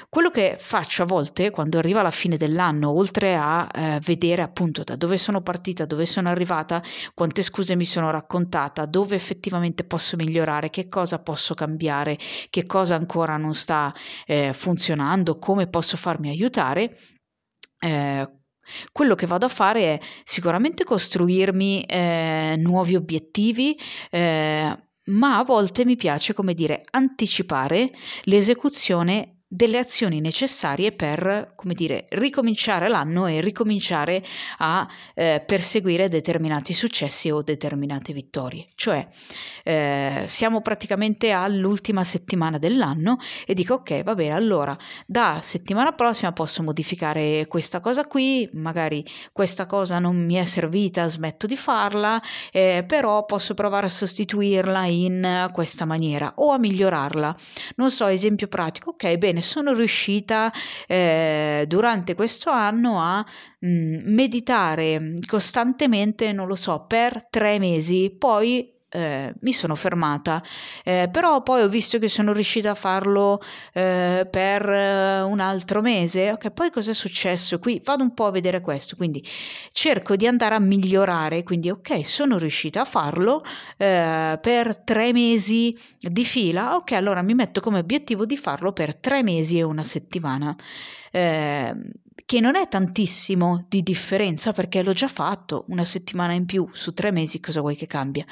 Quello 0.08 0.30
che 0.30 0.56
faccio 0.58 1.04
a 1.04 1.06
volte 1.06 1.52
quando 1.52 1.78
arriva 1.78 2.02
la 2.02 2.12
fine 2.12 2.38
dell'anno, 2.38 2.92
oltre 2.92 3.36
a 3.36 3.70
eh, 3.74 4.00
vedere 4.02 4.42
appunto 4.42 4.84
da 4.84 4.96
dove 4.96 5.18
sono 5.18 5.42
partita, 5.42 5.86
dove 5.86 6.06
sono 6.06 6.30
arrivata, 6.30 6.82
quante 7.14 7.42
scuse 7.42 7.76
mi 7.76 7.84
sono 7.86 8.10
raccontata, 8.10 8.86
dove 8.86 9.16
effettivamente 9.16 9.84
posso 9.84 10.16
migliorare, 10.16 10.70
che 10.70 10.88
cosa 10.88 11.22
posso 11.22 11.54
cambiare, 11.56 12.18
che 12.50 12.66
cosa 12.66 12.96
ancora 12.96 13.36
non 13.36 13.54
sta 13.54 13.94
eh, 14.26 14.54
funzionando, 14.54 15.38
come 15.40 15.68
posso 15.68 15.98
farmi 15.98 16.30
aiutare, 16.30 16.98
eh, 17.80 18.30
quello 18.92 19.16
che 19.16 19.28
vado 19.28 19.46
a 19.46 19.50
fare 19.50 19.82
è 19.82 20.00
sicuramente 20.24 20.84
costruirmi 20.86 21.84
eh, 21.84 22.56
nuovi 22.58 22.96
obiettivi, 22.96 23.78
eh, 24.10 24.80
ma 25.08 25.38
a 25.38 25.44
volte 25.44 25.86
mi 25.86 25.96
piace, 25.96 26.34
come 26.34 26.54
dire, 26.54 26.82
anticipare 26.92 27.92
l'esecuzione 28.24 29.35
delle 29.48 29.78
azioni 29.78 30.20
necessarie 30.22 30.92
per, 30.92 31.54
come 31.56 31.74
dire, 31.74 32.08
ricominciare 32.10 32.88
l'anno 32.88 33.28
e 33.28 33.42
ricominciare 33.42 34.24
a 34.58 34.88
eh, 35.14 35.44
perseguire 35.46 36.10
determinati 36.10 36.74
successi 36.74 37.30
o 37.30 37.42
determinate 37.42 38.12
vittorie. 38.12 38.68
Cioè, 38.76 39.08
eh, 39.64 40.24
siamo 40.28 40.62
praticamente 40.62 41.32
all'ultima 41.32 42.04
settimana 42.04 42.58
dell'anno 42.58 43.18
e 43.46 43.54
dico 43.54 43.76
ok, 43.76 44.04
va 44.04 44.16
bene, 44.16 44.34
allora 44.34 44.76
da 45.06 45.40
settimana 45.42 45.94
prossima 45.94 46.34
posso 46.34 46.64
modificare 46.64 47.46
questa 47.48 47.80
cosa 47.80 48.06
qui, 48.06 48.50
magari 48.54 49.06
questa 49.32 49.68
cosa 49.68 50.00
non 50.00 50.18
mi 50.26 50.36
è 50.36 50.44
servita, 50.44 51.08
smetto 51.08 51.46
di 51.46 51.56
farla, 51.56 52.22
eh, 52.52 52.84
però 52.88 53.26
posso 53.26 53.54
provare 53.54 53.86
a 53.86 53.90
sostituirla 53.90 54.86
in 54.86 55.50
questa 55.54 55.86
maniera 55.86 56.34
o 56.38 56.52
a 56.52 56.58
migliorarla. 56.58 57.36
Non 57.76 57.92
so, 57.92 58.08
esempio 58.08 58.48
pratico, 58.48 58.92
ok, 58.92 59.16
bene, 59.18 59.35
sono 59.42 59.74
riuscita 59.74 60.52
eh, 60.88 61.66
durante 61.68 62.16
questo 62.16 62.50
anno 62.50 63.00
a 63.00 63.26
mh, 63.60 63.68
mm, 63.68 64.14
meditare 64.14 65.14
costantemente, 65.28 66.32
non 66.32 66.48
lo 66.48 66.56
so, 66.56 66.86
per 66.88 67.28
tre 67.30 67.60
mesi, 67.60 68.16
poi 68.18 68.75
eh, 68.96 69.34
mi 69.42 69.52
sono 69.52 69.76
fermata, 69.76 70.42
eh, 70.84 71.10
però 71.12 71.44
poi 71.44 71.64
ho 71.64 71.68
visto 71.68 72.00
che 72.00 72.08
sono 72.08 72.32
riuscita 72.32 72.72
a 72.72 72.76
farlo 72.76 73.42
eh, 73.74 74.28
per 74.30 74.70
eh, 74.70 75.22
un 75.22 75.40
altro 75.40 75.82
mese. 75.82 76.32
Ok, 76.32 76.52
poi 76.52 76.72
cosa 76.72 76.92
è 76.92 76.94
successo? 76.94 77.60
Qui 77.60 77.82
vado 77.84 78.04
un 78.04 78.14
po' 78.14 78.26
a 78.28 78.32
vedere 78.32 78.62
questo, 78.62 78.96
quindi 78.96 79.24
cerco 79.72 80.16
di 80.16 80.26
andare 80.28 80.56
a 80.56 80.60
migliorare. 80.60 81.44
Quindi, 81.44 81.70
ok, 81.70 82.06
sono 82.06 82.38
riuscita 82.38 82.82
a 82.82 82.86
farlo 82.86 83.44
eh, 83.78 84.40
per 84.42 84.78
tre 84.78 85.12
mesi 85.12 85.78
di 86.00 86.24
fila. 86.24 86.76
Ok, 86.76 86.94
allora 86.94 87.22
mi 87.22 87.34
metto 87.34 87.60
come 87.60 87.80
obiettivo 87.80 88.26
di 88.26 88.38
farlo 88.38 88.72
per 88.72 88.96
tre 88.96 89.24
mesi 89.24 89.58
e 89.58 89.64
una 89.64 89.84
settimana. 89.84 90.56
Eh, 91.16 91.74
che 92.26 92.40
non 92.42 92.56
è 92.56 92.68
tantissimo 92.68 93.66
di 93.70 93.84
differenza 93.84 94.52
perché 94.52 94.84
l'ho 94.84 94.92
già 94.92 95.08
fatto 95.08 95.64
una 95.70 95.86
settimana 95.86 96.34
in 96.34 96.46
più 96.46 96.68
su 96.74 96.92
tre 96.92 97.12
mesi, 97.12 97.40
cosa 97.40 97.62
vuoi 97.62 97.78
che 97.78 97.86
cambia? 97.88 98.26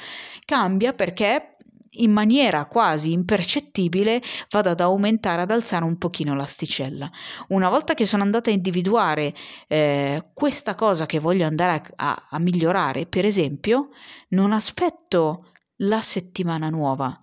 Cambia 0.44 0.92
perché 0.92 1.56
in 1.96 2.10
maniera 2.10 2.66
quasi 2.66 3.12
impercettibile 3.12 4.20
vado 4.50 4.68
ad 4.68 4.80
aumentare, 4.80 5.42
ad 5.42 5.50
alzare 5.50 5.84
un 5.84 5.96
pochino 5.96 6.34
l'asticella. 6.34 7.10
Una 7.48 7.70
volta 7.70 7.94
che 7.94 8.04
sono 8.04 8.22
andata 8.22 8.50
a 8.50 8.52
individuare 8.52 9.32
eh, 9.68 10.30
questa 10.34 10.74
cosa 10.74 11.06
che 11.06 11.20
voglio 11.20 11.46
andare 11.46 11.92
a, 11.96 12.12
a, 12.12 12.26
a 12.30 12.38
migliorare, 12.38 13.06
per 13.06 13.24
esempio, 13.24 13.90
non 14.30 14.52
aspetto 14.52 15.52
la 15.76 16.00
settimana 16.02 16.68
nuova, 16.68 17.18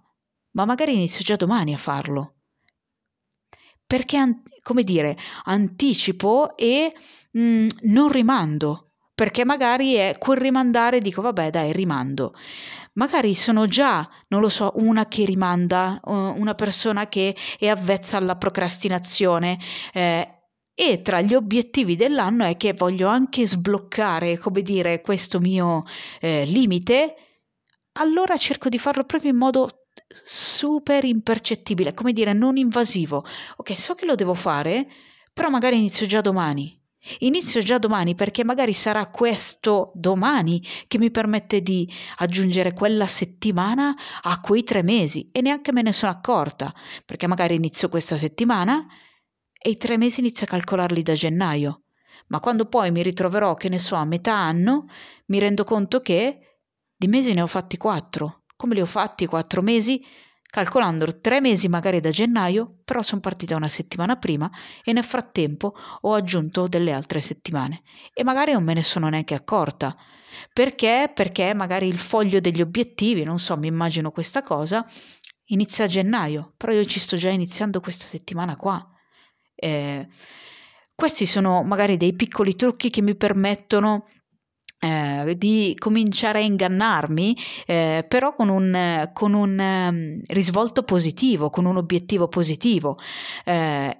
ma 0.51 0.65
magari 0.65 0.93
inizio 0.93 1.23
già 1.23 1.35
domani 1.35 1.73
a 1.73 1.77
farlo 1.77 2.35
perché, 3.91 4.41
come 4.63 4.83
dire, 4.83 5.17
anticipo 5.45 6.55
e 6.57 6.93
mh, 7.31 7.41
mm, 7.41 7.67
non 7.83 8.11
rimando, 8.11 8.91
perché 9.13 9.45
magari 9.45 9.93
è 9.93 10.15
quel 10.17 10.37
rimandare, 10.37 10.99
dico 10.99 11.21
vabbè 11.21 11.49
dai, 11.49 11.71
rimando. 11.71 12.33
Magari 12.93 13.33
sono 13.35 13.67
già, 13.67 14.07
non 14.29 14.41
lo 14.41 14.49
so, 14.49 14.73
una 14.75 15.07
che 15.07 15.23
rimanda, 15.25 15.99
una 16.03 16.55
persona 16.55 17.07
che 17.07 17.35
è 17.57 17.67
avvezza 17.67 18.17
alla 18.17 18.35
procrastinazione. 18.35 19.57
Eh, 19.93 20.41
e 20.73 21.01
tra 21.01 21.21
gli 21.21 21.35
obiettivi 21.35 21.95
dell'anno 21.95 22.43
è 22.43 22.57
che 22.57 22.73
voglio 22.73 23.07
anche 23.07 23.45
sbloccare, 23.45 24.37
come 24.37 24.61
dire, 24.61 25.01
questo 25.01 25.39
mio 25.39 25.83
eh, 26.19 26.43
limite, 26.45 27.15
allora 27.93 28.35
cerco 28.37 28.69
di 28.69 28.79
farlo 28.79 29.03
proprio 29.03 29.31
in 29.31 29.37
modo 29.37 29.80
super 30.23 31.03
impercettibile, 31.03 31.93
come 31.93 32.13
dire, 32.13 32.33
non 32.33 32.57
invasivo. 32.57 33.25
Ok, 33.57 33.77
so 33.77 33.95
che 33.95 34.05
lo 34.05 34.15
devo 34.15 34.33
fare, 34.33 34.87
però 35.33 35.49
magari 35.49 35.77
inizio 35.77 36.05
già 36.05 36.21
domani. 36.21 36.79
Inizio 37.19 37.61
già 37.61 37.79
domani 37.79 38.13
perché 38.13 38.43
magari 38.43 38.73
sarà 38.73 39.07
questo 39.07 39.91
domani 39.95 40.63
che 40.87 40.99
mi 40.99 41.09
permette 41.09 41.61
di 41.61 41.91
aggiungere 42.17 42.73
quella 42.73 43.07
settimana 43.07 43.95
a 44.21 44.39
quei 44.39 44.63
tre 44.63 44.83
mesi 44.83 45.29
e 45.31 45.41
neanche 45.41 45.71
me 45.71 45.81
ne 45.81 45.93
sono 45.93 46.11
accorta 46.11 46.71
perché 47.03 47.25
magari 47.25 47.55
inizio 47.55 47.89
questa 47.89 48.17
settimana 48.17 48.85
e 49.59 49.71
i 49.71 49.77
tre 49.77 49.97
mesi 49.97 50.19
inizio 50.19 50.45
a 50.45 50.49
calcolarli 50.49 51.01
da 51.01 51.13
gennaio. 51.13 51.83
Ma 52.27 52.39
quando 52.39 52.65
poi 52.65 52.91
mi 52.91 53.03
ritroverò, 53.03 53.55
che 53.55 53.67
ne 53.67 53.79
so, 53.79 53.95
a 53.95 54.05
metà 54.05 54.35
anno, 54.35 54.85
mi 55.25 55.39
rendo 55.39 55.63
conto 55.63 56.01
che 56.01 56.59
di 56.95 57.07
mesi 57.07 57.33
ne 57.33 57.41
ho 57.41 57.47
fatti 57.47 57.77
quattro. 57.77 58.40
Come 58.61 58.75
li 58.75 58.81
ho 58.81 58.85
fatti 58.85 59.25
quattro 59.25 59.63
mesi? 59.63 60.05
calcolando 60.45 61.19
tre 61.19 61.41
mesi 61.41 61.67
magari 61.67 61.99
da 61.99 62.11
gennaio, 62.11 62.81
però 62.85 63.01
sono 63.01 63.19
partita 63.19 63.55
una 63.55 63.67
settimana 63.67 64.17
prima 64.17 64.51
e 64.83 64.93
nel 64.93 65.03
frattempo 65.03 65.73
ho 66.01 66.13
aggiunto 66.13 66.67
delle 66.67 66.91
altre 66.91 67.21
settimane 67.21 67.81
e 68.13 68.23
magari 68.23 68.51
non 68.51 68.63
me 68.63 68.75
ne 68.75 68.83
sono 68.83 69.09
neanche 69.09 69.33
accorta. 69.33 69.97
Perché? 70.53 71.11
Perché 71.11 71.55
magari 71.55 71.87
il 71.87 71.97
foglio 71.97 72.39
degli 72.39 72.61
obiettivi, 72.61 73.23
non 73.23 73.39
so, 73.39 73.57
mi 73.57 73.65
immagino 73.65 74.11
questa 74.11 74.43
cosa, 74.43 74.85
inizia 75.45 75.85
a 75.85 75.87
gennaio, 75.87 76.53
però 76.55 76.71
io 76.71 76.85
ci 76.85 76.99
sto 76.99 77.17
già 77.17 77.29
iniziando 77.29 77.79
questa 77.79 78.05
settimana 78.05 78.57
qua. 78.57 78.87
Eh, 79.55 80.07
questi 80.93 81.25
sono 81.25 81.63
magari 81.63 81.97
dei 81.97 82.13
piccoli 82.13 82.53
trucchi 82.53 82.91
che 82.91 83.01
mi 83.01 83.15
permettono 83.15 84.05
eh, 84.81 85.35
di 85.37 85.75
cominciare 85.77 86.39
a 86.39 86.41
ingannarmi, 86.41 87.37
eh, 87.67 88.03
però 88.07 88.33
con 88.33 88.49
un, 88.49 89.09
con 89.13 89.33
un 89.33 89.59
um, 89.59 90.21
risvolto 90.27 90.83
positivo, 90.83 91.51
con 91.51 91.65
un 91.65 91.77
obiettivo 91.77 92.27
positivo. 92.27 92.97
Eh, 93.45 93.97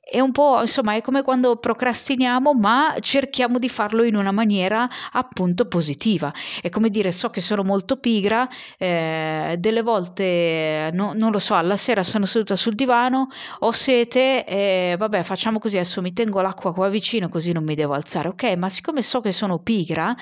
è 0.00 0.20
un 0.20 0.32
po' 0.32 0.60
insomma 0.60 0.94
è 0.94 1.00
come 1.00 1.22
quando 1.22 1.56
procrastiniamo 1.56 2.54
ma 2.54 2.94
cerchiamo 3.00 3.58
di 3.58 3.68
farlo 3.68 4.02
in 4.04 4.16
una 4.16 4.32
maniera 4.32 4.88
appunto 5.12 5.66
positiva. 5.66 6.32
È 6.60 6.68
come 6.68 6.88
dire 6.88 7.12
so 7.12 7.30
che 7.30 7.40
sono 7.40 7.64
molto 7.64 7.96
pigra 7.98 8.48
eh, 8.78 9.56
delle 9.58 9.82
volte 9.82 10.90
no, 10.92 11.12
non 11.14 11.32
lo 11.32 11.38
so 11.38 11.54
alla 11.54 11.76
sera 11.76 12.02
sono 12.02 12.26
seduta 12.26 12.56
sul 12.56 12.74
divano 12.74 13.28
ho 13.60 13.72
sete 13.72 14.44
e 14.44 14.94
vabbè 14.98 15.22
facciamo 15.22 15.58
così 15.58 15.76
adesso 15.76 16.00
mi 16.00 16.12
tengo 16.12 16.40
l'acqua 16.40 16.72
qua 16.72 16.88
vicino 16.88 17.28
così 17.28 17.52
non 17.52 17.64
mi 17.64 17.74
devo 17.74 17.94
alzare. 17.94 18.28
Ok 18.28 18.54
ma 18.56 18.68
siccome 18.70 19.02
so 19.02 19.20
che 19.20 19.32
sono 19.32 19.58
pigra 19.58 20.14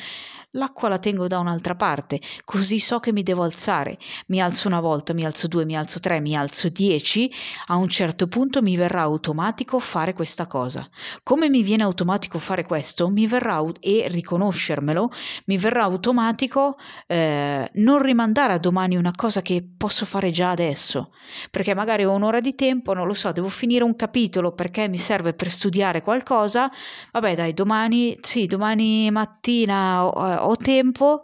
l'acqua 0.53 0.89
la 0.89 0.99
tengo 0.99 1.27
da 1.27 1.39
un'altra 1.39 1.75
parte, 1.75 2.21
così 2.45 2.79
so 2.79 3.01
che 3.01 3.13
mi 3.13 3.23
devo 3.23 3.43
alzare. 3.43 3.99
Mi 4.27 4.41
alzo 4.41 4.69
una 4.69 4.81
volta, 4.81 5.13
mi 5.13 5.25
alzo 5.25 5.49
due, 5.49 5.65
mi 5.65 5.77
alzo 5.77 6.01
tre, 6.01 6.21
mi 6.21 6.37
alzo 6.37 6.69
dieci, 6.69 7.33
a 7.67 7.77
un 7.77 7.89
certo 7.89 8.27
punto 8.27 8.63
mi 8.63 8.77
verrà 8.77 9.03
automatico 9.03 9.79
fare 9.79 10.13
questa 10.13 10.47
cosa. 10.47 10.89
Come 11.23 11.49
mi 11.49 11.63
viene 11.63 11.83
automatico 11.83 12.39
fare 12.39 12.65
questo, 12.65 13.09
mi 13.09 13.27
verrà 13.27 13.51
e 13.81 14.07
riconoscermelo, 14.09 15.11
mi 15.47 15.57
verrà 15.57 15.83
automatico 15.83 16.77
eh, 17.07 17.71
non 17.75 18.03
rimandare 18.03 18.55
a 18.55 18.59
domani 18.59 18.97
una 18.97 19.13
cosa 19.15 19.43
che 19.43 19.67
posso 19.77 20.07
fare 20.07 20.31
già 20.31 20.51
adesso, 20.51 21.11
perché 21.51 21.75
magari 21.75 22.05
ho 22.05 22.13
un'ora 22.13 22.41
di 22.41 22.55
tempo, 22.55 22.95
non 22.95 23.07
lo 23.07 23.15
so, 23.15 23.31
devo 23.33 23.49
finire 23.49 23.85
un 23.85 23.95
capitolo 23.97 24.53
perché 24.53 24.89
mi 24.89 24.97
serve 24.99 25.35
per 25.35 25.51
studiare 25.51 26.03
qualcosa, 26.03 26.71
vabbè 27.13 27.35
dai, 27.35 27.55
domani, 27.55 28.17
sì, 28.21 28.47
domani 28.47 29.11
mattina 29.11 30.03
eh, 30.03 30.42
ho 30.47 30.57
tempo, 30.57 31.23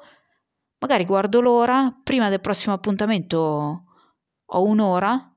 magari 0.79 1.05
guardo 1.05 1.41
l'ora, 1.41 1.97
prima 2.03 2.29
del 2.29 2.41
prossimo 2.41 2.75
appuntamento 2.75 3.85
ho 4.51 4.63
un'ora, 4.65 5.35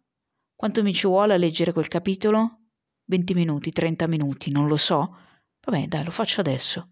quanto 0.55 0.83
mi 0.83 0.93
ci 0.93 1.07
vuole 1.07 1.33
a 1.33 1.37
leggere 1.37 1.73
quel 1.73 1.87
capitolo? 1.87 2.59
20 3.05 3.33
minuti, 3.33 3.71
30 3.71 4.07
minuti, 4.07 4.51
non 4.51 4.67
lo 4.67 4.77
so. 4.77 5.17
Vabbè, 5.63 5.87
dai, 5.87 6.03
lo 6.03 6.11
faccio 6.11 6.39
adesso. 6.39 6.89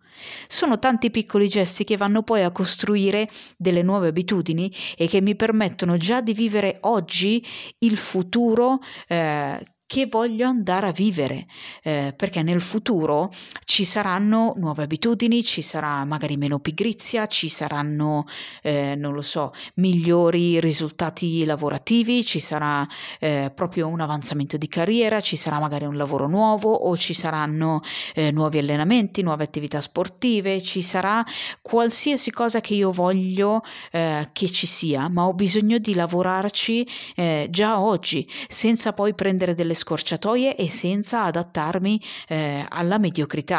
Sono 0.48 0.80
tanti 0.80 1.10
piccoli 1.10 1.48
gesti 1.48 1.84
che 1.84 1.98
vanno 1.98 2.24
poi 2.24 2.44
a 2.44 2.52
costruire 2.52 3.30
delle 3.58 3.82
nuove 3.82 4.10
abitudini 4.10 4.72
e 4.96 5.08
che 5.08 5.22
mi 5.22 5.36
permettono 5.36 5.98
già 5.98 6.22
di 6.22 6.34
vivere 6.34 6.78
oggi 6.82 7.44
il 7.80 7.98
futuro 7.98 8.80
eh, 9.08 9.64
che 9.86 10.06
voglio 10.06 10.46
andare 10.46 10.88
a 10.88 10.92
vivere, 10.92 11.48
eh, 11.82 12.14
perché 12.16 12.44
nel 12.44 12.62
futuro 12.62 13.32
ci 13.70 13.86
saranno 13.86 14.56
nuove 14.58 14.82
abitudini, 14.82 15.44
ci 15.44 15.62
sarà 15.62 16.04
magari 16.04 16.38
meno 16.38 16.58
pigrizia, 16.58 17.28
ci 17.28 17.50
saranno, 17.50 18.26
eh, 18.64 18.96
non 18.96 19.14
lo 19.14 19.22
so, 19.22 19.54
migliori 19.76 20.60
risultati 20.60 21.46
lavorativi, 21.46 22.26
ci 22.26 22.40
sarà 22.40 22.86
eh, 23.20 23.52
proprio 23.54 23.88
un 23.88 24.00
avanzamento 24.00 24.58
di 24.58 24.68
carriera, 24.68 25.22
ci 25.22 25.36
sarà 25.36 25.60
magari 25.60 25.86
un 25.86 25.98
lavoro 25.98 26.28
nuovo 26.28 26.74
o 26.74 26.98
ci 26.98 27.14
saranno 27.14 27.82
eh, 28.16 28.32
nuovi 28.32 28.58
allenamenti, 28.58 29.22
nuove 29.22 29.44
attività 29.44 29.82
sportive, 29.82 30.64
ci 30.64 30.82
sarà 30.82 31.24
qualsiasi 31.62 32.32
cosa 32.32 32.62
che 32.62 32.74
io 32.74 32.92
voglio 32.92 33.62
eh, 33.92 34.30
che 34.34 34.50
ci 34.50 34.66
sia, 34.66 35.10
ma 35.10 35.28
ho 35.28 35.34
bisogno 35.36 35.78
di 35.78 35.94
lavorarci 35.94 36.88
eh, 37.16 37.48
già 37.52 37.80
oggi, 37.80 38.28
senza 38.48 38.94
poi 38.94 39.14
prendere 39.14 39.54
delle 39.54 39.76
scorciatoie 39.76 40.56
e 40.56 40.72
senza 40.72 41.26
adattarmi 41.26 42.02
eh, 42.30 42.66
alla 42.68 42.98
mediocrità. 42.98 43.58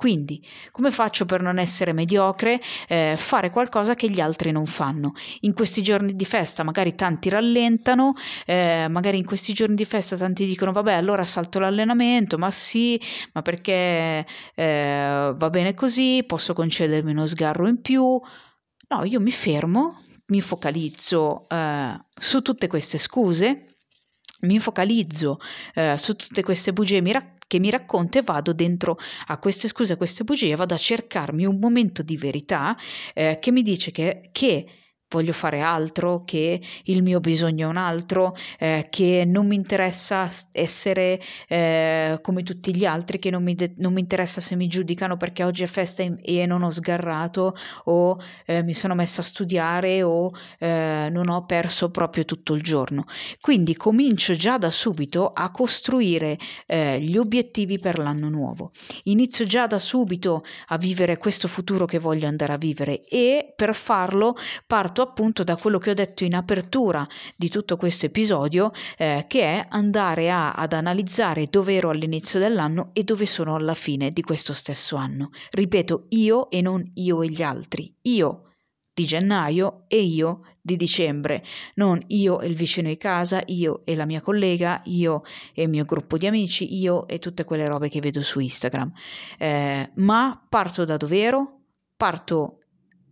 Quindi, 0.00 0.42
come 0.70 0.90
faccio 0.90 1.26
per 1.26 1.42
non 1.42 1.58
essere 1.58 1.92
mediocre? 1.92 2.58
Eh, 2.88 3.16
fare 3.18 3.50
qualcosa 3.50 3.92
che 3.92 4.08
gli 4.08 4.18
altri 4.18 4.50
non 4.50 4.64
fanno. 4.64 5.12
In 5.40 5.52
questi 5.52 5.82
giorni 5.82 6.16
di 6.16 6.24
festa 6.24 6.62
magari 6.62 6.94
tanti 6.94 7.28
rallentano, 7.28 8.14
eh, 8.46 8.86
magari 8.88 9.18
in 9.18 9.26
questi 9.26 9.52
giorni 9.52 9.74
di 9.74 9.84
festa 9.84 10.16
tanti 10.16 10.46
dicono 10.46 10.72
vabbè 10.72 10.94
allora 10.94 11.26
salto 11.26 11.58
l'allenamento, 11.58 12.38
ma 12.38 12.50
sì, 12.50 12.98
ma 13.34 13.42
perché 13.42 14.24
eh, 14.54 15.34
va 15.36 15.50
bene 15.50 15.74
così, 15.74 16.24
posso 16.26 16.54
concedermi 16.54 17.10
uno 17.10 17.26
sgarro 17.26 17.68
in 17.68 17.82
più. 17.82 18.02
No, 18.88 19.04
io 19.04 19.20
mi 19.20 19.30
fermo, 19.30 20.00
mi 20.28 20.40
focalizzo 20.40 21.46
eh, 21.46 22.00
su 22.18 22.40
tutte 22.40 22.68
queste 22.68 22.96
scuse 22.96 23.66
mi 24.40 24.58
focalizzo 24.58 25.38
eh, 25.74 25.96
su 25.98 26.14
tutte 26.14 26.42
queste 26.42 26.72
bugie 26.72 27.00
mi 27.00 27.12
rac- 27.12 27.38
che 27.46 27.58
mi 27.58 27.70
racconta 27.70 28.20
e 28.20 28.22
vado 28.22 28.52
dentro 28.52 28.96
a 29.26 29.38
queste 29.38 29.66
scuse, 29.66 29.94
a 29.94 29.96
queste 29.96 30.22
bugie, 30.22 30.54
vado 30.54 30.74
a 30.74 30.78
cercarmi 30.78 31.44
un 31.44 31.58
momento 31.58 32.02
di 32.02 32.16
verità 32.16 32.76
eh, 33.12 33.38
che 33.40 33.50
mi 33.50 33.62
dice 33.62 33.90
che, 33.90 34.28
che 34.30 34.66
voglio 35.10 35.32
fare 35.32 35.60
altro, 35.60 36.22
che 36.24 36.60
il 36.84 37.02
mio 37.02 37.20
bisogno 37.20 37.66
è 37.66 37.70
un 37.70 37.76
altro, 37.76 38.34
eh, 38.58 38.86
che 38.90 39.24
non 39.26 39.46
mi 39.46 39.56
interessa 39.56 40.28
essere 40.52 41.20
eh, 41.48 42.18
come 42.22 42.42
tutti 42.42 42.74
gli 42.74 42.84
altri, 42.84 43.18
che 43.18 43.30
non 43.30 43.42
mi, 43.42 43.54
de- 43.54 43.74
non 43.78 43.92
mi, 43.92 44.00
interessa 44.00 44.40
se 44.40 44.56
mi 44.56 44.68
giudicano 44.68 45.16
perché 45.16 45.42
oggi 45.44 45.64
è 45.64 45.66
festa 45.66 46.02
e 46.02 46.46
non 46.46 46.62
ho 46.62 46.70
sgarrato 46.70 47.54
o 47.84 48.18
eh, 48.46 48.62
mi 48.62 48.72
sono 48.72 48.94
messa 48.94 49.20
a 49.20 49.24
studiare 49.24 50.02
o 50.02 50.32
eh, 50.58 51.08
non 51.10 51.28
ho 51.28 51.44
perso 51.44 51.90
proprio 51.90 52.24
tutto 52.24 52.54
il 52.54 52.62
giorno. 52.62 53.04
Quindi 53.40 53.76
comincio 53.76 54.34
già 54.34 54.58
da 54.58 54.70
subito 54.70 55.28
a 55.28 55.50
costruire 55.50 56.38
eh, 56.66 57.00
gli 57.00 57.16
obiettivi 57.16 57.78
per 57.78 57.98
l'anno 57.98 58.28
nuovo. 58.28 58.70
Inizio 59.04 59.44
già 59.44 59.66
da 59.66 59.78
subito 59.78 60.44
a 60.68 60.78
vivere 60.78 61.18
questo 61.18 61.48
futuro 61.48 61.84
che 61.84 61.98
voglio 61.98 62.28
andare 62.28 62.52
a 62.52 62.56
vivere 62.56 63.04
e 63.04 63.52
per 63.56 63.74
farlo 63.74 64.36
parto 64.66 64.99
partito 65.00 65.02
appunto 65.02 65.44
da 65.44 65.56
quello 65.56 65.78
che 65.78 65.90
ho 65.90 65.94
detto 65.94 66.24
in 66.24 66.34
apertura 66.34 67.06
di 67.36 67.48
tutto 67.48 67.76
questo 67.76 68.06
episodio, 68.06 68.70
eh, 68.96 69.24
che 69.26 69.42
è 69.42 69.66
andare 69.68 70.30
a, 70.30 70.52
ad 70.52 70.72
analizzare 70.72 71.46
dove 71.46 71.74
ero 71.74 71.90
all'inizio 71.90 72.38
dell'anno 72.38 72.90
e 72.92 73.04
dove 73.04 73.26
sono 73.26 73.54
alla 73.54 73.74
fine 73.74 74.10
di 74.10 74.22
questo 74.22 74.52
stesso 74.52 74.96
anno. 74.96 75.30
Ripeto, 75.50 76.06
io 76.10 76.50
e 76.50 76.60
non 76.60 76.90
io 76.94 77.22
e 77.22 77.28
gli 77.28 77.42
altri. 77.42 77.94
Io 78.02 78.44
di 78.92 79.06
gennaio 79.06 79.84
e 79.88 80.02
io 80.02 80.40
di 80.60 80.76
dicembre, 80.76 81.42
non 81.76 82.02
io 82.08 82.40
e 82.40 82.48
il 82.48 82.54
vicino 82.54 82.88
di 82.88 82.98
casa, 82.98 83.42
io 83.46 83.82
e 83.84 83.94
la 83.94 84.04
mia 84.04 84.20
collega, 84.20 84.82
io 84.86 85.22
e 85.54 85.62
il 85.62 85.68
mio 85.70 85.84
gruppo 85.84 86.18
di 86.18 86.26
amici, 86.26 86.76
io 86.76 87.06
e 87.06 87.18
tutte 87.18 87.44
quelle 87.44 87.66
robe 87.66 87.88
che 87.88 88.00
vedo 88.00 88.20
su 88.22 88.40
Instagram. 88.40 88.92
Eh, 89.38 89.90
ma 89.94 90.44
parto 90.46 90.84
da 90.84 90.96
dove 90.96 91.18
ero, 91.18 91.60
parto 91.96 92.59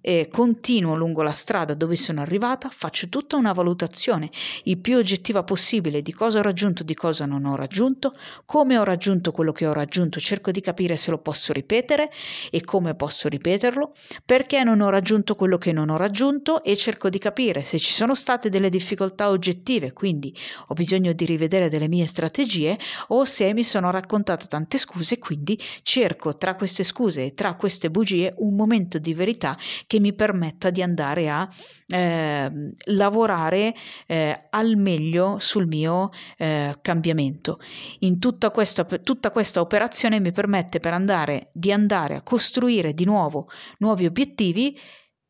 e 0.01 0.29
continuo 0.31 0.95
lungo 0.95 1.23
la 1.23 1.33
strada 1.33 1.75
dove 1.75 1.97
sono 1.97 2.21
arrivata, 2.21 2.69
faccio 2.71 3.09
tutta 3.09 3.37
una 3.37 3.53
valutazione 3.53 4.31
il 4.65 4.79
più 4.79 4.97
oggettiva 4.97 5.43
possibile 5.43 6.03
di 6.03 6.13
cosa 6.13 6.39
ho 6.39 6.43
raggiunto, 6.43 6.83
di 6.83 6.95
cosa 6.95 7.27
non 7.27 7.45
ho 7.45 7.57
raggiunto, 7.57 8.15
come 8.45 8.79
ho 8.79 8.85
raggiunto 8.85 9.33
quello 9.33 9.53
che 9.53 9.67
ho 9.67 9.73
raggiunto, 9.73 10.21
cerco 10.21 10.51
di 10.51 10.61
capire 10.61 10.97
se 10.97 11.11
lo 11.11 11.19
posso 11.19 11.53
ripetere 11.53 12.11
e 12.51 12.63
come 12.63 12.95
posso 12.95 13.29
ripeterlo, 13.29 13.93
perché 14.25 14.63
non 14.65 14.81
ho 14.81 14.91
raggiunto 14.91 15.35
quello 15.35 15.59
che 15.59 15.73
non 15.73 15.91
ho 15.91 15.97
raggiunto 15.97 16.63
e 16.63 16.77
cerco 16.77 17.09
di 17.09 17.19
capire 17.19 17.65
se 17.65 17.79
ci 17.79 17.93
sono 17.93 18.15
state 18.15 18.49
delle 18.49 18.71
difficoltà 18.71 19.31
oggettive, 19.31 19.93
quindi 19.93 20.35
ho 20.69 20.75
bisogno 20.75 21.13
di 21.13 21.25
rivedere 21.25 21.69
delle 21.69 21.89
mie 21.89 22.07
strategie 22.07 22.79
o 23.09 23.25
se 23.25 23.53
mi 23.53 23.65
sono 23.65 23.91
raccontata 23.91 24.47
tante 24.47 24.79
scuse, 24.79 25.19
quindi 25.19 25.59
cerco 25.83 26.37
tra 26.37 26.55
queste 26.55 26.85
scuse 26.85 27.25
e 27.25 27.35
tra 27.35 27.55
queste 27.55 27.91
bugie 27.91 28.35
un 28.39 28.55
momento 28.55 28.99
di 28.99 29.15
verità 29.15 29.57
che 29.89 30.01
mi 30.01 30.15
permetta 30.15 30.69
di 30.69 30.83
andare 30.83 31.31
a 31.31 31.49
eh, 31.87 32.53
lavorare 32.85 33.75
eh, 34.07 34.47
al 34.51 34.77
meglio 34.77 35.39
sul 35.39 35.67
mio 35.67 36.11
eh, 36.37 36.79
cambiamento. 36.83 37.59
In 38.01 38.19
tutta 38.19 38.51
questa, 38.51 38.85
tutta 38.85 39.31
questa 39.31 39.61
operazione 39.61 40.21
mi 40.21 40.31
permette 40.31 40.79
per 40.79 40.93
andare, 40.93 41.51
di 41.55 41.73
andare 41.73 42.17
a 42.17 42.23
costruire 42.23 42.93
di 42.93 43.07
nuovo 43.07 43.49
nuovi 43.79 44.05
obiettivi 44.05 44.79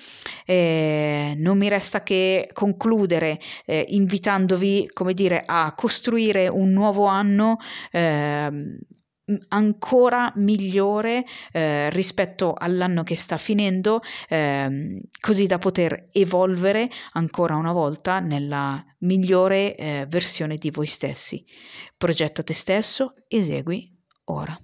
Eh, 0.44 1.34
non 1.36 1.58
mi 1.58 1.68
resta 1.68 2.02
che 2.02 2.50
concludere 2.52 3.38
eh, 3.64 3.84
invitandovi, 3.88 4.90
come 4.92 5.14
dire, 5.14 5.42
a 5.44 5.74
costruire 5.74 6.48
un 6.48 6.70
nuovo 6.70 7.06
anno 7.06 7.58
ehm, 7.90 8.78
ancora 9.48 10.32
migliore 10.36 11.24
eh, 11.52 11.90
rispetto 11.90 12.54
all'anno 12.56 13.02
che 13.02 13.16
sta 13.16 13.36
finendo, 13.36 14.00
eh, 14.28 15.00
così 15.20 15.46
da 15.46 15.58
poter 15.58 16.08
evolvere 16.12 16.90
ancora 17.12 17.56
una 17.56 17.72
volta 17.72 18.20
nella 18.20 18.84
migliore 18.98 19.76
eh, 19.76 20.06
versione 20.08 20.56
di 20.56 20.70
voi 20.70 20.86
stessi. 20.86 21.44
Progetta 21.96 22.42
te 22.42 22.54
stesso, 22.54 23.14
esegui 23.28 23.90
ora. 24.24 24.58